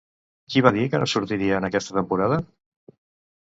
Qui 0.53 0.63
va 0.67 0.71
dir 0.77 0.85
que 0.93 1.01
no 1.03 1.07
sortiria 1.11 1.59
en 1.59 1.69
aquesta 1.69 1.97
temporada? 1.99 2.41